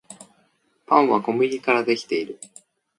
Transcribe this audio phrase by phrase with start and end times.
[0.87, 2.39] パンは小麦からできている